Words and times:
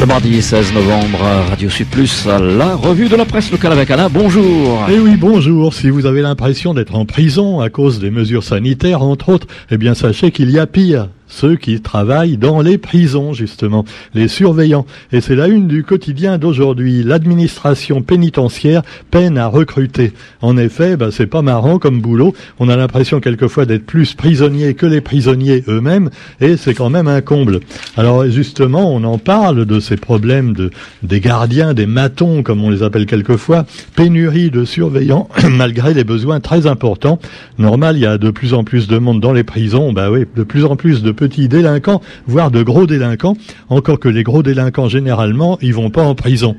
Le 0.00 0.06
mardi 0.06 0.40
16 0.40 0.72
novembre, 0.72 1.18
Radio 1.50 1.68
Sud 1.68 1.88
Plus, 1.88 2.24
la 2.26 2.74
revue 2.74 3.10
de 3.10 3.16
la 3.16 3.26
presse 3.26 3.52
locale 3.52 3.72
avec 3.72 3.90
Anna. 3.90 4.08
Bonjour. 4.08 4.86
Eh 4.90 4.98
oui, 4.98 5.16
bonjour. 5.18 5.74
Si 5.74 5.90
vous 5.90 6.06
avez 6.06 6.22
l'impression 6.22 6.72
d'être 6.72 6.94
en 6.94 7.04
prison 7.04 7.60
à 7.60 7.68
cause 7.68 8.00
des 8.00 8.10
mesures 8.10 8.42
sanitaires, 8.42 9.02
entre 9.02 9.28
autres, 9.28 9.46
eh 9.70 9.76
bien 9.76 9.92
sachez 9.92 10.30
qu'il 10.30 10.50
y 10.50 10.58
a 10.58 10.66
pire 10.66 11.10
ceux 11.30 11.56
qui 11.56 11.80
travaillent 11.80 12.36
dans 12.36 12.60
les 12.60 12.76
prisons, 12.76 13.32
justement, 13.32 13.86
les 14.14 14.28
surveillants. 14.28 14.84
Et 15.12 15.22
c'est 15.22 15.36
la 15.36 15.48
une 15.48 15.68
du 15.68 15.84
quotidien 15.84 16.36
d'aujourd'hui. 16.36 17.02
L'administration 17.02 18.02
pénitentiaire 18.02 18.82
peine 19.10 19.38
à 19.38 19.46
recruter. 19.46 20.12
En 20.42 20.58
effet, 20.58 20.96
bah, 20.96 21.08
c'est 21.10 21.26
pas 21.26 21.42
marrant 21.42 21.78
comme 21.78 22.00
boulot. 22.00 22.34
On 22.58 22.68
a 22.68 22.76
l'impression 22.76 23.20
quelquefois 23.20 23.64
d'être 23.64 23.86
plus 23.86 24.14
prisonniers 24.14 24.74
que 24.74 24.86
les 24.86 25.00
prisonniers 25.00 25.64
eux-mêmes, 25.68 26.10
et 26.40 26.56
c'est 26.56 26.74
quand 26.74 26.90
même 26.90 27.08
un 27.08 27.20
comble. 27.20 27.60
Alors 27.96 28.26
justement, 28.26 28.92
on 28.92 29.04
en 29.04 29.18
parle 29.18 29.64
de 29.64 29.80
ces 29.80 29.96
problèmes 29.96 30.52
de, 30.52 30.70
des 31.02 31.20
gardiens, 31.20 31.74
des 31.74 31.86
matons, 31.86 32.42
comme 32.42 32.62
on 32.62 32.70
les 32.70 32.82
appelle 32.82 33.06
quelquefois, 33.06 33.66
pénurie 33.96 34.50
de 34.50 34.64
surveillants, 34.64 35.28
malgré 35.50 35.94
les 35.94 36.04
besoins 36.04 36.40
très 36.40 36.66
importants. 36.66 37.18
Normal, 37.58 37.96
il 37.96 38.00
y 38.00 38.06
a 38.06 38.18
de 38.18 38.30
plus 38.30 38.54
en 38.54 38.64
plus 38.64 38.88
de 38.88 38.98
monde 38.98 39.20
dans 39.20 39.32
les 39.32 39.44
prisons, 39.44 39.92
bah 39.92 40.10
oui, 40.10 40.24
de 40.36 40.42
plus 40.42 40.64
en 40.64 40.76
plus 40.76 41.02
de 41.02 41.12
petits 41.20 41.48
délinquants, 41.48 42.00
voire 42.26 42.50
de 42.50 42.62
gros 42.62 42.86
délinquants, 42.86 43.36
encore 43.68 44.00
que 44.00 44.08
les 44.08 44.22
gros 44.22 44.42
délinquants, 44.42 44.88
généralement, 44.88 45.58
ils 45.60 45.74
vont 45.74 45.90
pas 45.90 46.02
en 46.02 46.14
prison. 46.14 46.56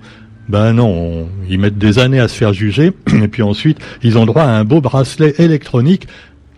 Ben 0.49 0.73
non, 0.73 1.27
ils 1.49 1.59
mettent 1.59 1.77
des 1.77 1.97
années 1.97 2.19
à 2.19 2.27
se 2.27 2.35
faire 2.35 2.53
juger, 2.53 2.91
et 3.23 3.27
puis 3.27 3.41
ensuite, 3.41 3.79
ils 4.03 4.17
ont 4.17 4.25
droit 4.25 4.43
à 4.43 4.52
un 4.52 4.63
beau 4.63 4.79
bracelet 4.79 5.33
électronique 5.39 6.07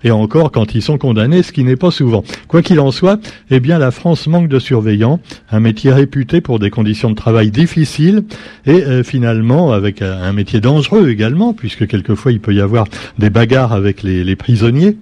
et 0.03 0.11
encore 0.11 0.51
quand 0.51 0.75
ils 0.75 0.81
sont 0.81 0.97
condamnés, 0.97 1.43
ce 1.43 1.53
qui 1.53 1.63
n'est 1.63 1.77
pas 1.77 1.91
souvent. 1.91 2.25
Quoi 2.49 2.61
qu'il 2.61 2.81
en 2.81 2.91
soit, 2.91 3.21
eh 3.49 3.61
bien 3.61 3.79
la 3.79 3.91
France 3.91 4.27
manque 4.27 4.49
de 4.49 4.59
surveillants, 4.59 5.21
un 5.49 5.61
métier 5.61 5.93
réputé 5.93 6.41
pour 6.41 6.59
des 6.59 6.69
conditions 6.69 7.09
de 7.09 7.15
travail 7.15 7.51
difficiles 7.51 8.25
et 8.65 8.83
euh, 8.83 9.03
finalement 9.03 9.71
avec 9.71 10.01
un 10.01 10.33
métier 10.33 10.59
dangereux 10.59 11.09
également, 11.09 11.53
puisque 11.53 11.87
quelquefois 11.87 12.33
il 12.33 12.41
peut 12.41 12.53
y 12.53 12.59
avoir 12.59 12.85
des 13.17 13.29
bagarres 13.29 13.71
avec 13.71 14.03
les 14.03 14.35
prisonniers 14.35 14.97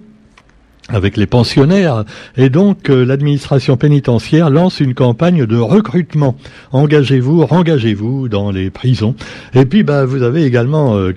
avec 0.88 1.16
les 1.16 1.26
pensionnaires. 1.26 2.04
Et 2.36 2.50
donc, 2.50 2.90
euh, 2.90 3.04
l'administration 3.04 3.76
pénitentiaire 3.76 4.50
lance 4.50 4.80
une 4.80 4.94
campagne 4.94 5.46
de 5.46 5.56
recrutement. 5.56 6.36
Engagez-vous, 6.72 7.46
engagez-vous 7.50 8.28
dans 8.28 8.50
les 8.50 8.70
prisons. 8.70 9.14
Et 9.54 9.64
puis, 9.64 9.84
bah, 9.84 10.04
vous 10.04 10.22
avez 10.22 10.44
également 10.44 10.96
euh, 10.96 11.12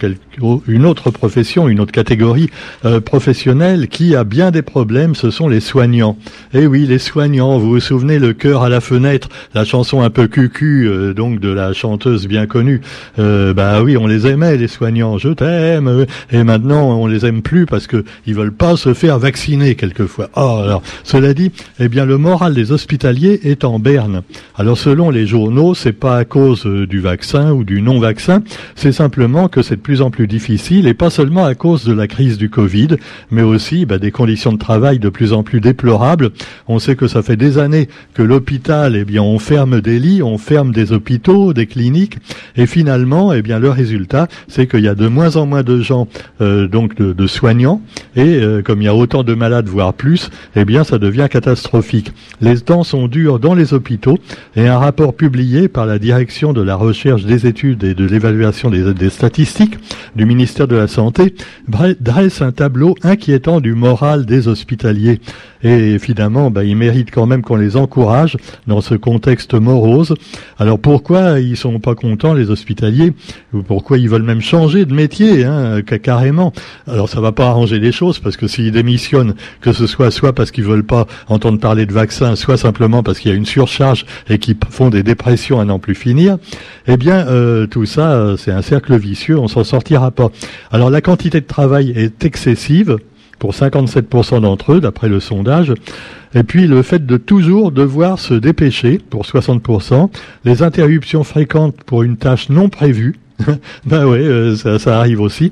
une 0.68 0.86
autre 0.86 1.10
profession, 1.10 1.68
une 1.68 1.80
autre 1.80 1.92
catégorie 1.92 2.50
euh, 2.86 3.02
professionnelle 3.02 3.88
qui 3.88 4.16
a 4.16 4.24
bien 4.24 4.52
des 4.52 4.62
problèmes, 4.62 5.16
ce 5.16 5.32
sont 5.32 5.48
les 5.48 5.62
soignants. 5.62 6.18
Et 6.54 6.68
oui, 6.68 6.86
les 6.86 7.00
soignants, 7.00 7.58
vous 7.58 7.70
vous 7.70 7.80
souvenez, 7.80 8.20
le 8.20 8.34
cœur 8.34 8.62
à 8.62 8.70
la 8.70 8.82
fenêtre, 8.82 9.30
la 9.56 9.66
chanson 9.66 10.02
un 10.02 10.12
peu 10.12 10.28
cucu, 10.28 10.90
donc 11.16 11.40
de 11.40 11.50
la 11.50 11.74
chanteuse 11.74 12.28
bien 12.28 12.46
connue. 12.46 12.82
bah 13.18 13.82
oui, 13.82 13.98
on 13.98 14.08
les 14.08 14.28
aimait, 14.28 14.58
les 14.58 14.68
soignants, 14.68 15.18
je 15.18 15.30
t'aime. 15.30 16.06
Et 16.32 16.44
maintenant, 16.44 17.00
on 17.00 17.08
les 17.08 17.26
aime 17.26 17.42
plus 17.42 17.66
parce 17.66 17.88
que 17.88 18.04
ils 18.28 18.36
veulent 18.36 18.54
pas 18.54 18.78
se 18.78 18.94
faire 18.94 19.20
vacciner 19.20 19.55
Oh, 20.36 20.60
alors, 20.64 20.82
cela 21.04 21.34
dit, 21.34 21.52
eh 21.80 21.88
bien, 21.88 22.06
le 22.06 22.18
moral 22.18 22.54
des 22.54 22.72
hospitaliers 22.72 23.40
est 23.44 23.64
en 23.64 23.80
berne. 23.80 24.24
Alors, 24.56 24.78
selon 24.78 25.10
les 25.10 25.28
journaux, 25.28 25.74
c'est 25.74 25.94
pas 25.94 26.18
à 26.18 26.26
cause 26.26 26.66
euh, 26.66 26.88
du 26.88 27.00
vaccin 27.00 27.52
ou 27.52 27.64
du 27.64 27.82
non-vaccin, 27.82 28.44
c'est 28.76 28.92
simplement 28.92 29.48
que 29.48 29.62
c'est 29.62 29.76
de 29.76 29.82
plus 29.82 30.02
en 30.02 30.12
plus 30.12 30.28
difficile 30.28 30.88
et 30.88 30.94
pas 30.94 31.10
seulement 31.10 31.46
à 31.46 31.56
cause 31.56 31.86
de 31.86 31.94
la 31.94 32.08
crise 32.08 32.38
du 32.38 32.50
Covid, 32.50 32.90
mais 33.32 33.42
aussi 33.42 33.86
bah, 33.86 33.98
des 33.98 34.12
conditions 34.12 34.54
de 34.54 34.58
travail 34.58 35.00
de 35.00 35.10
plus 35.10 35.34
en 35.34 35.44
plus 35.44 35.62
déplorables. 35.62 36.32
On 36.68 36.80
sait 36.80 36.96
que 36.96 37.08
ça 37.08 37.22
fait 37.22 37.38
des 37.38 37.58
années 37.58 37.88
que 38.14 38.22
l'hôpital, 38.24 38.96
eh 38.96 39.06
bien, 39.06 39.22
on 39.22 39.40
ferme 39.40 39.82
des 39.82 40.00
lits, 40.00 40.24
on 40.24 40.38
ferme 40.38 40.72
des 40.72 40.92
hôpitaux, 40.92 41.54
des 41.54 41.66
cliniques, 41.66 42.18
et 42.56 42.66
finalement, 42.66 43.34
eh 43.34 43.42
bien, 43.42 43.60
le 43.60 43.70
résultat, 43.70 44.28
c'est 44.48 44.68
qu'il 44.68 44.82
y 44.82 44.88
a 44.88 44.96
de 44.96 45.08
moins 45.08 45.36
en 45.36 45.46
moins 45.46 45.64
de 45.64 45.82
gens, 45.82 46.08
euh, 46.42 46.68
donc 46.68 46.96
de, 46.96 47.28
soignants, 47.28 47.82
et 48.16 48.22
euh, 48.22 48.62
comme 48.62 48.82
il 48.82 48.86
y 48.86 48.88
a 48.88 48.96
autant 48.96 49.24
de 49.24 49.34
malades, 49.46 49.68
voire 49.68 49.94
plus, 49.94 50.32
eh 50.56 50.66
bien, 50.66 50.84
ça 50.84 50.98
devient 50.98 51.28
catastrophique. 51.30 52.12
Les 52.42 52.60
temps 52.62 52.84
sont 52.84 53.08
durs 53.08 53.38
dans 53.38 53.54
les 53.54 53.76
hôpitaux 53.76 54.18
et 54.56 54.68
un 54.68 54.80
rapport 54.80 55.14
publié 55.14 55.68
par 55.68 55.86
la 55.86 56.00
direction 56.00 56.52
de 56.52 56.64
la 56.64 56.76
recherche 56.76 57.26
des 57.26 57.46
études 57.46 57.84
et 57.84 57.94
de 57.94 58.06
l'évaluation 58.06 58.72
des, 58.72 59.10
statistiques 59.12 59.78
du 60.16 60.26
ministère 60.26 60.68
de 60.68 60.76
la 60.76 60.88
Santé 60.88 61.36
dresse 62.00 62.42
un 62.42 62.52
tableau 62.52 62.96
inquiétant 63.04 63.62
du 63.62 63.76
moral 63.76 64.26
des 64.26 64.48
hospitaliers. 64.48 65.20
Et 65.64 65.94
évidemment, 65.94 66.52
bah, 66.52 66.64
ils 66.64 66.76
méritent 66.76 67.12
quand 67.12 67.26
même 67.26 67.42
qu'on 67.42 67.56
les 67.56 67.76
encourage 67.76 68.38
dans 68.68 68.82
ce 68.82 68.94
contexte 68.94 69.54
morose. 69.56 70.14
Alors 70.60 70.80
pourquoi 70.80 71.40
ils 71.40 71.58
sont 71.58 71.80
pas 71.80 71.96
contents 71.96 72.34
les 72.34 72.50
hospitaliers? 72.50 73.14
Ou 73.54 73.64
pourquoi 73.64 73.98
ils 73.98 74.10
veulent 74.10 74.24
même 74.24 74.42
changer 74.42 74.86
de 74.86 74.94
métier 74.94 75.44
hein, 75.44 75.82
carrément? 75.82 76.54
Alors 76.88 77.10
ça 77.10 77.20
va 77.20 77.32
pas 77.32 77.48
arranger 77.48 77.80
les 77.80 77.92
choses 77.92 78.20
parce 78.20 78.38
que 78.38 78.48
s'ils 78.48 78.72
démissionnent, 78.72 79.35
que 79.62 79.74
ce 79.74 79.88
soit 79.88 80.12
soit 80.12 80.34
parce 80.34 80.52
qu'ils 80.52 80.64
veulent 80.64 80.84
pas 80.84 81.08
entendre 81.28 81.60
parler 81.60 81.86
de 81.86 81.94
vaccins, 81.94 82.36
soit 82.36 82.58
simplement 82.58 83.04
parce 83.04 83.20
qu'il 83.20 83.32
y 83.32 83.34
a 83.34 83.38
une 83.38 83.46
surcharge 83.46 84.06
et 84.30 84.40
qu'ils 84.40 84.58
font 84.70 84.90
des 84.90 85.04
dépressions 85.04 85.60
à 85.60 85.66
n'en 85.66 85.80
plus 85.80 85.96
finir, 85.96 86.38
eh 86.88 86.98
bien 86.98 87.28
euh, 87.28 87.68
tout 87.68 87.86
ça 87.86 88.12
euh, 88.12 88.38
c'est 88.38 88.52
un 88.52 88.62
cercle 88.62 88.98
vicieux, 88.98 89.38
on 89.38 89.48
s'en 89.48 89.64
sortira 89.64 90.12
pas. 90.12 90.30
Alors 90.72 90.90
la 90.90 91.02
quantité 91.02 91.42
de 91.42 91.46
travail 91.46 91.94
est 91.96 92.26
excessive 92.26 92.98
pour 93.40 93.52
57% 93.52 94.42
d'entre 94.42 94.74
eux, 94.74 94.82
d'après 94.82 95.10
le 95.10 95.20
sondage. 95.20 95.74
Et 96.34 96.44
puis 96.44 96.68
le 96.68 96.82
fait 96.82 97.06
de 97.06 97.18
toujours 97.18 97.72
devoir 97.72 98.20
se 98.20 98.34
dépêcher, 98.34 99.00
pour 99.10 99.24
60%, 99.24 100.10
les 100.44 100.64
interruptions 100.64 101.24
fréquentes 101.24 101.76
pour 101.86 102.04
une 102.04 102.18
tâche 102.18 102.50
non 102.50 102.70
prévue, 102.70 103.16
ben 103.86 104.06
oui, 104.06 104.20
euh, 104.20 104.56
ça, 104.56 104.80
ça, 104.80 104.98
arrive 105.00 105.20
aussi. 105.20 105.52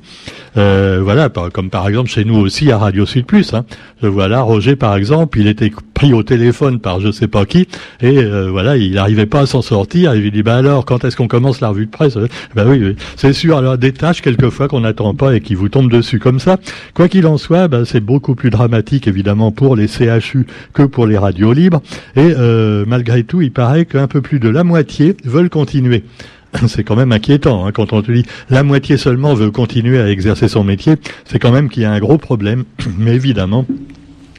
Euh, 0.55 1.01
voilà, 1.03 1.29
comme 1.29 1.69
par 1.69 1.87
exemple 1.87 2.09
chez 2.09 2.23
nous 2.23 2.35
aussi 2.35 2.71
à 2.71 2.77
Radio 2.77 3.05
Sud 3.05 3.25
Plus. 3.25 3.53
Hein. 3.53 3.65
Voilà, 4.01 4.41
Roger 4.41 4.75
par 4.75 4.95
exemple, 4.95 5.39
il 5.39 5.47
était 5.47 5.71
pris 5.93 6.13
au 6.13 6.23
téléphone 6.23 6.79
par 6.79 6.99
je 6.99 7.11
sais 7.11 7.27
pas 7.27 7.45
qui, 7.45 7.67
et 8.01 8.17
euh, 8.19 8.49
voilà, 8.49 8.77
il 8.77 8.93
n'arrivait 8.93 9.25
pas 9.25 9.41
à 9.41 9.45
s'en 9.45 9.61
sortir. 9.61 10.15
Il 10.15 10.31
dit, 10.31 10.43
bah 10.43 10.55
alors, 10.55 10.85
quand 10.85 11.03
est-ce 11.03 11.17
qu'on 11.17 11.27
commence 11.27 11.61
la 11.61 11.69
revue 11.69 11.85
de 11.85 11.91
presse? 11.91 12.17
Ben 12.55 12.67
oui, 12.67 12.95
c'est 13.15 13.33
sûr. 13.33 13.57
Alors 13.57 13.77
des 13.77 13.91
tâches 13.91 14.21
quelquefois 14.21 14.67
qu'on 14.67 14.81
n'attend 14.81 15.13
pas 15.13 15.35
et 15.35 15.41
qui 15.41 15.55
vous 15.55 15.69
tombent 15.69 15.91
dessus 15.91 16.19
comme 16.19 16.39
ça. 16.39 16.57
Quoi 16.93 17.07
qu'il 17.07 17.27
en 17.27 17.37
soit, 17.37 17.67
ben, 17.67 17.85
c'est 17.85 17.99
beaucoup 17.99 18.35
plus 18.35 18.49
dramatique 18.49 19.07
évidemment 19.07 19.51
pour 19.51 19.75
les 19.75 19.87
CHU 19.87 20.45
que 20.73 20.83
pour 20.83 21.07
les 21.07 21.17
radios 21.17 21.53
libres. 21.53 21.81
Et 22.15 22.33
euh, 22.37 22.85
malgré 22.87 23.23
tout, 23.23 23.41
il 23.41 23.51
paraît 23.51 23.85
qu'un 23.85 24.07
peu 24.07 24.21
plus 24.21 24.39
de 24.39 24.49
la 24.49 24.63
moitié 24.63 25.15
veulent 25.25 25.49
continuer. 25.49 26.03
c'est 26.67 26.83
quand 26.83 26.95
même 26.95 27.11
inquiétant. 27.11 27.65
Hein, 27.65 27.71
quand 27.71 27.93
on 27.93 28.01
te 28.01 28.11
dit 28.11 28.25
la 28.49 28.63
moitié 28.63 28.97
seulement 28.97 29.33
veut 29.33 29.51
continuer 29.51 29.99
à 29.99 30.09
exercer 30.09 30.47
son 30.47 30.63
métier, 30.63 30.95
c'est 31.25 31.39
quand 31.39 31.51
même 31.51 31.69
qu'il 31.69 31.83
y 31.83 31.85
a 31.85 31.91
un 31.91 31.99
gros 31.99 32.17
problème. 32.17 32.65
Mais 32.97 33.15
évidemment, 33.15 33.65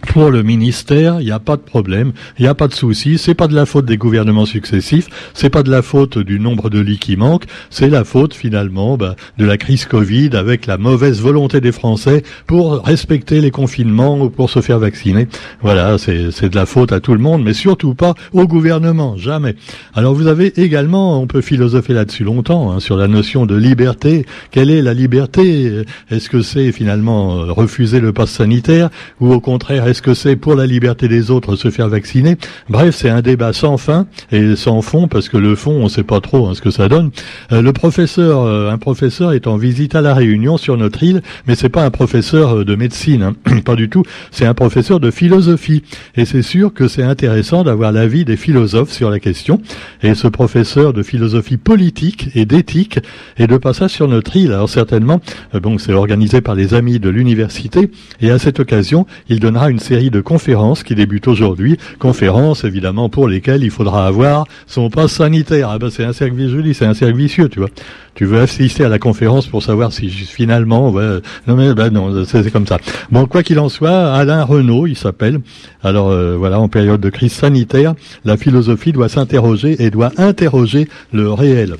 pour 0.06 0.30
le 0.30 0.42
ministère, 0.42 1.20
il 1.20 1.26
n'y 1.26 1.30
a 1.30 1.38
pas 1.38 1.56
de 1.56 1.62
problème, 1.62 2.12
il 2.38 2.42
n'y 2.42 2.48
a 2.48 2.54
pas 2.54 2.68
de 2.68 2.74
souci, 2.74 3.18
c'est 3.18 3.34
pas 3.34 3.48
de 3.48 3.54
la 3.54 3.66
faute 3.66 3.86
des 3.86 3.96
gouvernements 3.96 4.46
successifs, 4.46 5.08
c'est 5.34 5.50
pas 5.50 5.62
de 5.62 5.70
la 5.70 5.82
faute 5.82 6.18
du 6.18 6.40
nombre 6.40 6.70
de 6.70 6.80
lits 6.80 6.98
qui 6.98 7.16
manquent, 7.16 7.44
c'est 7.70 7.88
la 7.88 8.04
faute 8.04 8.34
finalement 8.34 8.96
bah, 8.96 9.16
de 9.38 9.44
la 9.44 9.56
crise 9.56 9.86
Covid 9.86 10.30
avec 10.34 10.66
la 10.66 10.78
mauvaise 10.78 11.20
volonté 11.20 11.60
des 11.60 11.72
Français 11.72 12.22
pour 12.46 12.84
respecter 12.84 13.40
les 13.40 13.50
confinements 13.50 14.20
ou 14.20 14.30
pour 14.30 14.50
se 14.50 14.60
faire 14.60 14.78
vacciner. 14.78 15.28
Voilà, 15.62 15.98
c'est 15.98 16.48
de 16.48 16.56
la 16.56 16.66
faute 16.66 16.92
à 16.92 17.00
tout 17.00 17.12
le 17.12 17.20
monde, 17.20 17.42
mais 17.42 17.54
surtout 17.54 17.94
pas 17.94 18.14
au 18.32 18.46
gouvernement, 18.46 19.16
jamais. 19.16 19.54
Alors 19.94 20.14
vous 20.14 20.26
avez 20.26 20.60
également, 20.60 21.20
on 21.20 21.26
peut 21.26 21.40
philosopher 21.40 21.94
là-dessus 21.94 22.24
longtemps, 22.24 22.72
hein, 22.72 22.80
sur 22.80 22.96
la 22.96 23.08
notion 23.08 23.46
de 23.46 23.54
liberté. 23.54 24.26
Quelle 24.50 24.70
est 24.70 24.82
la 24.82 24.94
liberté? 24.94 25.84
Est-ce 26.10 26.28
que 26.28 26.42
c'est 26.42 26.72
finalement 26.72 27.36
euh, 27.36 27.52
refuser 27.52 28.00
le 28.00 28.12
pass 28.12 28.30
sanitaire 28.30 28.90
ou 29.20 29.32
au 29.32 29.40
contraire 29.40 29.86
est-ce 29.94 30.02
que 30.02 30.14
c'est 30.14 30.34
pour 30.34 30.56
la 30.56 30.66
liberté 30.66 31.06
des 31.06 31.30
autres 31.30 31.54
se 31.54 31.70
faire 31.70 31.88
vacciner? 31.88 32.36
Bref, 32.68 32.96
c'est 32.96 33.10
un 33.10 33.22
débat 33.22 33.52
sans 33.52 33.76
fin 33.76 34.08
et 34.32 34.56
sans 34.56 34.82
fond 34.82 35.06
parce 35.06 35.28
que 35.28 35.36
le 35.36 35.54
fond, 35.54 35.70
on 35.70 35.84
ne 35.84 35.88
sait 35.88 36.02
pas 36.02 36.20
trop 36.20 36.48
hein, 36.48 36.54
ce 36.56 36.60
que 36.60 36.72
ça 36.72 36.88
donne. 36.88 37.12
Euh, 37.52 37.62
le 37.62 37.72
professeur, 37.72 38.40
euh, 38.40 38.72
un 38.72 38.78
professeur 38.78 39.34
est 39.34 39.46
en 39.46 39.56
visite 39.56 39.94
à 39.94 40.00
la 40.00 40.12
Réunion 40.12 40.56
sur 40.56 40.76
notre 40.76 41.00
île, 41.04 41.22
mais 41.46 41.54
c'est 41.54 41.68
pas 41.68 41.84
un 41.84 41.92
professeur 41.92 42.56
euh, 42.56 42.64
de 42.64 42.74
médecine, 42.74 43.22
hein. 43.22 43.60
pas 43.64 43.76
du 43.76 43.88
tout. 43.88 44.02
C'est 44.32 44.46
un 44.46 44.54
professeur 44.54 44.98
de 44.98 45.12
philosophie 45.12 45.84
et 46.16 46.24
c'est 46.24 46.42
sûr 46.42 46.74
que 46.74 46.88
c'est 46.88 47.04
intéressant 47.04 47.62
d'avoir 47.62 47.92
l'avis 47.92 48.24
des 48.24 48.36
philosophes 48.36 48.90
sur 48.90 49.10
la 49.10 49.20
question. 49.20 49.62
Et 50.02 50.16
ce 50.16 50.26
professeur 50.26 50.92
de 50.92 51.04
philosophie 51.04 51.56
politique 51.56 52.30
et 52.34 52.46
d'éthique 52.46 52.98
est 53.36 53.46
de 53.46 53.58
passage 53.58 53.92
sur 53.92 54.08
notre 54.08 54.36
île. 54.36 54.50
Alors 54.50 54.68
certainement, 54.68 55.20
bon, 55.52 55.78
c'est 55.78 55.92
organisé 55.92 56.40
par 56.40 56.56
les 56.56 56.74
amis 56.74 56.98
de 56.98 57.10
l'université 57.10 57.92
et 58.20 58.32
à 58.32 58.40
cette 58.40 58.58
occasion, 58.58 59.06
il 59.28 59.38
donnera 59.38 59.70
une 59.70 59.83
série 59.84 60.10
de 60.10 60.20
conférences 60.20 60.82
qui 60.82 60.94
débute 60.94 61.28
aujourd'hui. 61.28 61.76
Conférences, 61.98 62.64
évidemment, 62.64 63.08
pour 63.08 63.28
lesquelles 63.28 63.62
il 63.62 63.70
faudra 63.70 64.06
avoir 64.06 64.46
son 64.66 64.90
passe 64.90 65.12
sanitaire. 65.12 65.68
Ah 65.70 65.78
ben, 65.78 65.90
c'est 65.90 66.04
un 66.04 66.12
cercle 66.12 66.34
vicieux, 66.34 66.72
c'est 66.72 66.86
un 66.86 66.94
cercle 66.94 67.16
vicieux, 67.16 67.48
tu 67.48 67.60
vois. 67.60 67.68
Tu 68.14 68.24
veux 68.24 68.40
assister 68.40 68.84
à 68.84 68.88
la 68.88 68.98
conférence 68.98 69.46
pour 69.46 69.62
savoir 69.62 69.92
si 69.92 70.08
finalement, 70.08 70.90
ouais, 70.90 71.18
non 71.46 71.56
mais 71.56 71.74
ben 71.74 71.90
non, 71.90 72.24
c'est 72.24 72.50
comme 72.50 72.66
ça. 72.66 72.78
Bon, 73.10 73.26
quoi 73.26 73.42
qu'il 73.42 73.58
en 73.58 73.68
soit, 73.68 74.12
Alain 74.12 74.44
Renault, 74.44 74.86
il 74.86 74.96
s'appelle. 74.96 75.40
Alors 75.82 76.10
euh, 76.10 76.36
voilà, 76.36 76.60
en 76.60 76.68
période 76.68 77.00
de 77.00 77.10
crise 77.10 77.32
sanitaire, 77.32 77.94
la 78.24 78.36
philosophie 78.36 78.92
doit 78.92 79.08
s'interroger 79.08 79.82
et 79.84 79.90
doit 79.90 80.12
interroger 80.16 80.88
le 81.12 81.32
réel. 81.32 81.76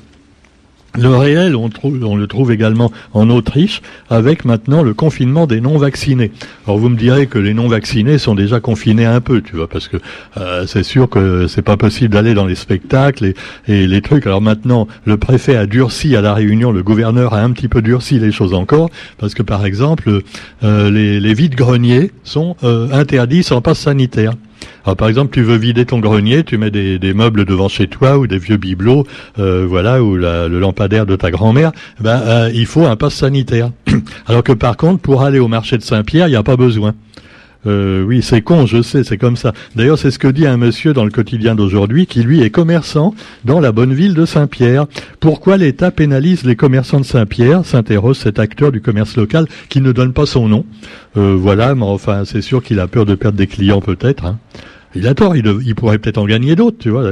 Le 0.97 1.09
réel, 1.09 1.57
on, 1.57 1.71
on, 1.83 2.15
le 2.15 2.27
trouve 2.29 2.53
également 2.53 2.93
en 3.15 3.29
Autriche, 3.29 3.83
avec 4.11 4.45
maintenant 4.45 4.83
le 4.85 4.95
confinement 4.95 5.49
des 5.49 5.61
non-vaccinés. 5.61 6.31
Alors 6.67 6.79
vous 6.79 6.89
me 6.89 6.97
direz 6.97 7.27
que 7.27 7.39
les 7.39 7.53
non-vaccinés 7.53 8.19
sont 8.19 8.37
déjà 8.37 8.61
confinés 8.61 9.05
un 9.05 9.21
peu, 9.21 9.41
tu 9.41 9.57
vois, 9.57 9.67
parce 9.67 9.89
que 9.89 9.97
euh, 10.37 10.67
c'est 10.69 10.85
sûr 10.85 11.09
que 11.09 11.49
c'est 11.49 11.63
pas 11.63 11.77
possible 11.77 12.15
d'aller 12.15 12.35
dans 12.35 12.47
les 12.47 12.55
spectacles 12.55 13.35
et, 13.67 13.87
les 13.89 14.03
trucs. 14.03 14.27
Alors 14.27 14.41
maintenant, 14.41 14.87
le 15.05 15.17
préfet 15.17 15.57
a 15.57 15.67
durci 15.67 16.15
à 16.15 16.21
la 16.21 16.33
Réunion, 16.33 16.71
le 16.71 16.85
gouverneur 16.85 17.35
a 17.35 17.41
un 17.41 17.51
petit 17.51 17.69
peu 17.69 17.83
durci 17.83 18.21
les 18.21 18.31
choses 18.31 18.55
encore, 18.55 18.89
parce 19.19 19.35
que 19.35 19.43
par 19.43 19.67
exemple, 19.67 20.21
euh, 20.63 20.91
les, 20.91 21.19
les 21.19 21.35
vides-greniers 21.35 22.13
sont 22.23 22.55
euh, 22.63 22.89
interdits 22.93 23.43
sans 23.43 23.61
passe 23.61 23.81
sanitaire. 23.81 24.35
Alors, 24.85 24.97
par 24.97 25.09
exemple, 25.09 25.33
tu 25.33 25.43
veux 25.43 25.57
vider 25.57 25.87
ton 25.87 25.99
grenier, 25.99 26.45
tu 26.45 26.59
mets 26.59 26.71
des, 26.71 26.99
des 26.99 27.15
meubles 27.15 27.45
devant 27.45 27.69
chez 27.69 27.89
toi 27.89 28.19
ou 28.19 28.27
des 28.27 28.39
vieux 28.39 28.57
bibelots, 28.57 29.07
euh, 29.39 29.67
voilà, 29.69 30.03
ou 30.03 30.17
le 30.17 30.59
lampadaire 30.59 31.07
de 31.07 31.17
ta 31.17 31.31
grand-mère. 31.31 31.73
Ben, 32.01 32.21
euh, 32.25 32.51
il 32.53 32.67
faut 32.67 32.87
un 32.87 32.97
passe 32.97 33.15
sanitaire. 33.15 33.71
Alors 34.27 34.43
que 34.43 34.53
par 34.53 34.77
contre, 34.77 35.01
pour 35.01 35.23
aller 35.23 35.39
au 35.39 35.49
marché 35.49 35.79
de 35.79 35.83
Saint-Pierre, 35.83 36.29
il 36.29 36.31
n'y 36.31 36.37
a 36.37 36.43
pas 36.43 36.57
besoin. 36.57 36.95
Euh, 37.67 38.03
oui, 38.05 38.23
c'est 38.23 38.43
con, 38.43 38.67
je 38.67 38.83
sais, 38.83 39.05
c'est 39.05 39.19
comme 39.19 39.37
ça. 39.37 39.53
D'ailleurs, 39.77 39.99
c'est 39.99 40.11
ce 40.11 40.19
que 40.19 40.29
dit 40.29 40.47
un 40.47 40.57
monsieur 40.57 40.93
dans 40.93 41.05
le 41.05 41.11
quotidien 41.11 41.55
d'aujourd'hui 41.55 42.07
qui, 42.07 42.23
lui, 42.23 42.43
est 42.43 42.51
commerçant 42.51 43.15
dans 43.45 43.61
la 43.61 43.73
bonne 43.73 43.93
ville 43.93 44.15
de 44.15 44.27
Saint-Pierre. 44.27 44.87
Pourquoi 45.21 45.57
l'État 45.57 45.91
pénalise 45.91 46.45
les 46.45 46.57
commerçants 46.57 47.01
de 47.01 47.05
Saint-Pierre 47.05 47.65
s'interroge 47.65 48.17
cet 48.17 48.39
acteur 48.39 48.73
du 48.73 48.81
commerce 48.81 49.17
local 49.17 49.47
qui 49.69 49.81
ne 49.81 49.93
donne 49.93 50.13
pas 50.13 50.27
son 50.27 50.49
nom. 50.49 50.65
Euh, 51.17 51.37
voilà, 51.39 51.75
mais 51.75 51.85
enfin, 51.85 52.25
c'est 52.25 52.43
sûr 52.43 52.63
qu'il 52.63 52.81
a 52.81 52.87
peur 52.87 53.07
de 53.07 53.15
perdre 53.15 53.39
des 53.39 53.47
clients 53.47 53.81
peut-être. 53.81 54.27
Hein. 54.27 54.39
Il 54.95 55.09
a 55.09 55.15
tort, 55.15 55.35
il, 55.35 55.75
pourrait 55.75 55.99
peut-être 55.99 56.19
en 56.19 56.27
gagner 56.27 56.55
d'autres, 56.55 56.79
tu 56.79 56.91
vois. 56.91 57.11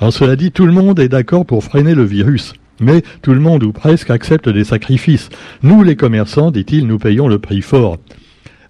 Alors 0.00 0.12
cela 0.12 0.34
dit, 0.34 0.50
tout 0.50 0.64
le 0.64 0.72
monde 0.72 0.98
est 0.98 1.08
d'accord 1.08 1.44
pour 1.44 1.62
freiner 1.62 1.94
le 1.94 2.04
virus. 2.04 2.54
Mais 2.80 3.02
tout 3.22 3.34
le 3.34 3.40
monde 3.40 3.64
ou 3.64 3.72
presque 3.72 4.10
accepte 4.10 4.48
des 4.48 4.64
sacrifices. 4.64 5.28
Nous, 5.62 5.82
les 5.82 5.96
commerçants, 5.96 6.50
dit-il, 6.50 6.86
nous 6.86 6.98
payons 6.98 7.28
le 7.28 7.38
prix 7.38 7.60
fort. 7.60 7.98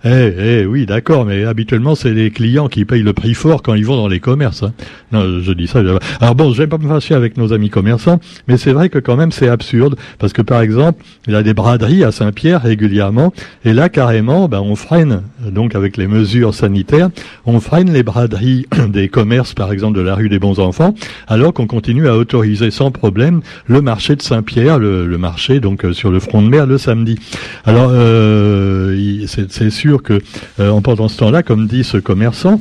Eh, 0.05 0.33
eh, 0.39 0.67
oui, 0.67 0.87
d'accord, 0.87 1.25
mais 1.25 1.45
habituellement, 1.45 1.97
c'est 1.97 2.13
les 2.13 2.31
clients 2.31 2.69
qui 2.69 2.85
payent 2.85 3.03
le 3.03 3.13
prix 3.13 3.35
fort 3.35 3.63
quand 3.63 3.75
ils 3.75 3.85
vont 3.85 3.97
dans 3.97 4.07
les 4.07 4.21
commerces. 4.21 4.63
Hein. 4.63 4.73
Non, 5.11 5.41
je 5.41 5.53
dis 5.53 5.67
ça. 5.67 5.81
Alors 6.21 6.37
bon, 6.37 6.53
je 6.53 6.59
vais 6.59 6.69
pas 6.69 6.79
me 6.79 6.87
fâcher 6.87 7.15
avec 7.15 7.37
nos 7.37 7.53
amis 7.53 7.69
commerçants, 7.69 8.21
mais 8.47 8.59
c'est 8.59 8.73
vrai 8.73 8.91
que 8.91 9.01
quand 9.01 9.17
même, 9.17 9.33
c'est 9.33 9.49
absurde, 9.49 9.97
parce 10.21 10.33
que 10.33 10.41
par 10.41 10.61
exemple, 10.61 11.03
il 11.27 11.33
y 11.33 11.37
a 11.37 11.43
des 11.43 11.53
braderies 11.53 12.05
à 12.05 12.13
Saint-Pierre 12.13 12.63
régulièrement, 12.63 13.33
et 13.65 13.73
là, 13.73 13.89
carrément, 13.89 14.49
ben, 14.49 14.61
on 14.61 14.77
freine, 14.77 15.23
donc 15.45 15.75
avec 15.75 15.97
les 15.97 16.07
mesures 16.07 16.55
sanitaires, 16.55 17.11
on 17.45 17.59
freine 17.59 17.93
les 17.93 18.05
braderies 18.05 18.67
des 18.89 19.09
commerces, 19.09 19.55
par 19.55 19.73
exemple, 19.73 19.99
de 19.99 20.03
la 20.03 20.15
rue 20.15 20.29
des 20.29 20.39
Bons 20.39 20.61
Enfants, 20.61 20.95
alors 21.27 21.53
qu'on 21.53 21.67
continue 21.67 22.07
à 22.07 22.17
autoriser 22.17 22.71
sans 22.71 22.93
problème 22.93 23.41
le 23.67 23.83
marché 23.83 24.15
de 24.15 24.23
Saint-Pierre, 24.23 24.79
le, 24.79 25.19
marché 25.19 25.59
donc 25.59 25.85
euh, 25.85 25.93
sur 25.93 26.13
le 26.13 26.21
front 26.21 26.43
de 26.43 26.49
mer 26.49 26.67
le 26.67 26.79
samedi. 26.79 27.19
Alors, 27.65 27.91
euh, 27.93 29.27
c'est 29.27 29.71
sûr 29.71 29.88
que 29.97 30.21
euh, 30.61 30.71
en 30.71 30.83
pendant 30.83 31.09
ce 31.09 31.17
temps-là, 31.19 31.43
comme 31.43 31.67
dit 31.67 31.85
ce 31.85 31.97
commerçant, 31.97 32.61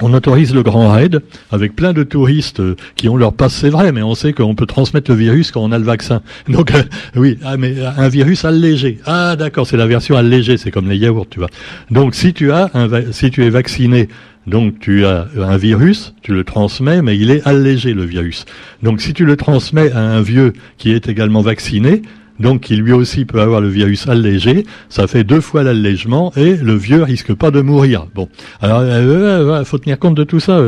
on 0.00 0.14
autorise 0.14 0.54
le 0.54 0.62
grand 0.62 0.92
raid 0.92 1.20
avec 1.50 1.74
plein 1.74 1.92
de 1.92 2.04
touristes 2.04 2.60
euh, 2.60 2.76
qui 2.94 3.08
ont 3.08 3.16
leur 3.16 3.32
passe, 3.32 3.54
c'est 3.54 3.68
vrai, 3.68 3.90
mais 3.90 4.02
on 4.02 4.14
sait 4.14 4.32
qu'on 4.32 4.54
peut 4.54 4.66
transmettre 4.66 5.10
le 5.10 5.16
virus 5.16 5.50
quand 5.50 5.62
on 5.62 5.72
a 5.72 5.78
le 5.78 5.84
vaccin. 5.84 6.22
Donc 6.48 6.72
euh, 6.72 6.82
oui, 7.16 7.38
ah, 7.44 7.56
mais 7.56 7.74
un 7.84 8.08
virus 8.08 8.44
allégé. 8.44 8.98
Ah 9.06 9.34
d'accord, 9.36 9.66
c'est 9.66 9.76
la 9.76 9.86
version 9.86 10.16
allégée, 10.16 10.56
c'est 10.56 10.70
comme 10.70 10.88
les 10.88 10.96
yaourts, 10.96 11.28
tu 11.28 11.40
vois. 11.40 11.50
Donc 11.90 12.14
si 12.14 12.32
tu 12.32 12.52
as 12.52 12.70
si 13.10 13.30
tu 13.30 13.44
es 13.44 13.50
vacciné, 13.50 14.08
donc 14.46 14.78
tu 14.78 15.04
as 15.04 15.26
un 15.36 15.56
virus, 15.56 16.14
tu 16.22 16.32
le 16.32 16.44
transmets, 16.44 17.02
mais 17.02 17.16
il 17.18 17.30
est 17.30 17.46
allégé 17.46 17.92
le 17.92 18.04
virus. 18.04 18.44
Donc 18.82 19.00
si 19.00 19.12
tu 19.12 19.24
le 19.24 19.36
transmets 19.36 19.90
à 19.92 20.00
un 20.00 20.22
vieux 20.22 20.52
qui 20.78 20.92
est 20.92 21.08
également 21.08 21.42
vacciné, 21.42 22.02
donc 22.40 22.60
qui 22.60 22.76
lui 22.76 22.92
aussi 22.92 23.24
peut 23.24 23.40
avoir 23.40 23.60
le 23.60 23.68
virus 23.68 24.08
allégé, 24.08 24.64
ça 24.88 25.06
fait 25.06 25.24
deux 25.24 25.40
fois 25.40 25.62
l'allègement 25.62 26.32
et 26.36 26.56
le 26.56 26.74
vieux 26.74 27.02
risque 27.02 27.34
pas 27.34 27.50
de 27.50 27.60
mourir. 27.60 28.06
Bon, 28.14 28.28
alors 28.60 28.82
il 28.82 28.88
euh, 28.90 29.60
euh, 29.60 29.64
faut 29.64 29.78
tenir 29.78 29.98
compte 29.98 30.14
de 30.14 30.24
tout 30.24 30.40
ça. 30.40 30.60